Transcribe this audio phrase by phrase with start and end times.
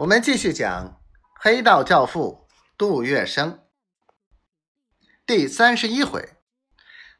[0.00, 0.98] 我们继续讲
[1.38, 3.58] 黑道教父杜月笙
[5.26, 6.36] 第三十一回：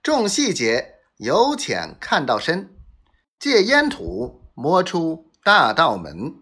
[0.00, 2.76] 重细节由浅看到深，
[3.36, 6.36] 借烟土摸出大道门。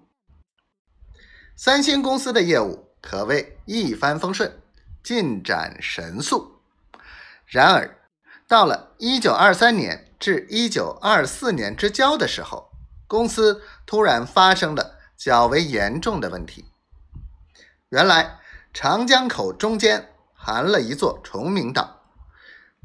[1.57, 4.61] 三星公司的业务可谓一帆风顺，
[5.03, 6.61] 进展神速。
[7.47, 7.99] 然而，
[8.47, 12.71] 到了一九二三年至一九二四年之交的时候，
[13.07, 14.96] 公司突然发生了。
[15.17, 16.66] 较为严重的问题。
[17.88, 18.38] 原来
[18.73, 22.02] 长江口中间含了一座崇明岛，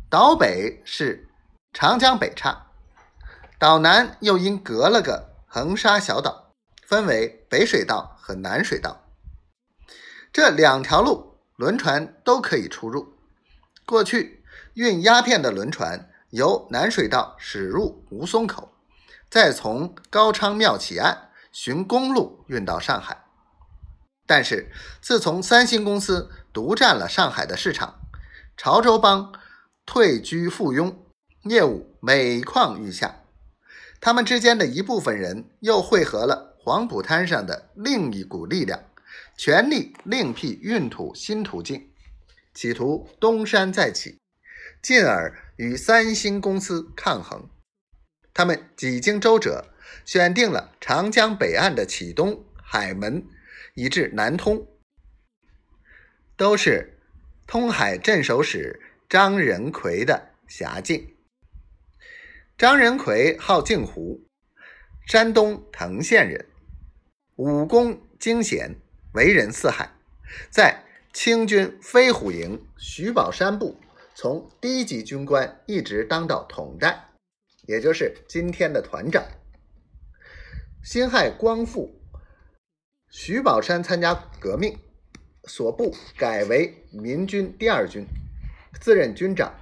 [0.09, 1.30] 岛北是
[1.73, 2.67] 长江北岔，
[3.59, 6.52] 岛南又因隔了个横沙小岛，
[6.86, 9.05] 分为北水道和南水道。
[10.31, 13.17] 这两条路轮船都可以出入。
[13.86, 18.73] 过去运鸦片的轮船由南水道驶入吴淞口，
[19.30, 21.30] 再从高昌庙起岸。
[21.52, 23.26] 循公路运到上海，
[24.26, 28.00] 但是自从三星公司独占了上海的市场，
[28.56, 29.34] 潮州帮
[29.86, 30.95] 退居附庸，
[31.44, 33.17] 业务每况愈下。
[34.00, 38.84] 他们之间的一部分人又汇合了黄浦滩上的另一股力量，
[39.38, 41.92] 全力另辟运土新途径，
[42.53, 44.18] 企图东山再起，
[44.81, 47.50] 进而与三星公司抗衡。
[48.34, 49.68] 他们几经周折。
[50.04, 53.28] 选定了长江北岸的启东、海门，
[53.76, 54.68] 以至南通，
[56.36, 56.98] 都是
[57.46, 61.16] 通海镇守使张仁奎的辖境。
[62.58, 64.26] 张仁奎号镜湖，
[65.06, 66.48] 山东滕县人，
[67.36, 68.76] 武功惊险，
[69.14, 69.92] 为人四海，
[70.50, 73.80] 在清军飞虎营徐宝山部，
[74.16, 77.11] 从低级军官一直当到统战，
[77.67, 79.23] 也就是今天的团长。
[80.84, 82.02] 辛亥光复，
[83.09, 84.78] 徐宝山参加革命，
[85.44, 88.06] 所部改为民军第二军，
[88.80, 89.53] 自任军长。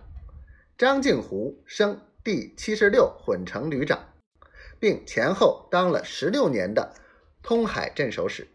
[0.78, 4.13] 张敬湖升第七十六混成旅长，
[4.79, 6.94] 并前后当了十六年的
[7.44, 8.47] 通海镇守使。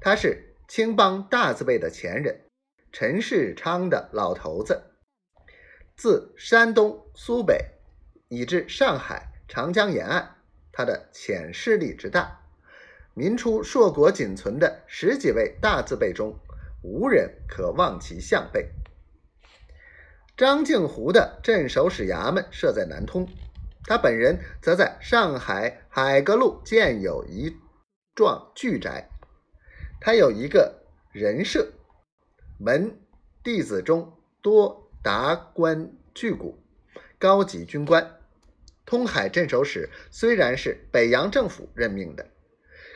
[0.00, 2.42] 他是青帮大字辈的前人，
[2.92, 4.82] 陈世昌的老头子，
[5.96, 7.71] 自山东苏北
[8.32, 10.36] 以至上海长江沿岸。
[10.72, 12.40] 他的潜势力之大，
[13.12, 16.34] 民初硕果仅存的十几位大字辈中，
[16.82, 18.70] 无人可望其项背。
[20.34, 23.28] 张静湖的镇守使衙门设在南通，
[23.84, 27.54] 他本人则在上海海格路建有一
[28.14, 29.10] 幢巨宅。
[30.00, 31.70] 他有一个人设，
[32.58, 32.98] 门
[33.44, 34.10] 弟子中
[34.40, 36.58] 多达官巨贾、
[37.18, 38.20] 高级军官。
[38.84, 42.28] 通海镇守使虽然是北洋政府任命的，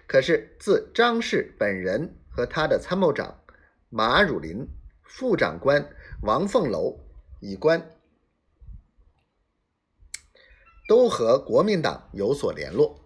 [0.07, 3.41] 可是自张氏本人和他的参谋长
[3.89, 4.69] 马汝霖、
[5.03, 5.89] 副长官
[6.23, 6.99] 王凤楼
[7.41, 7.91] 以官，
[10.89, 13.06] 都和国民党有所联络。